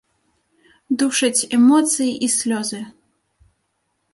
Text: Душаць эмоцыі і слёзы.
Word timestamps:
Душаць 1.01 1.45
эмоцыі 1.57 2.09
і 2.29 2.31
слёзы. 2.37 2.81